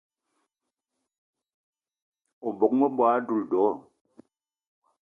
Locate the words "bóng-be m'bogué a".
2.59-3.25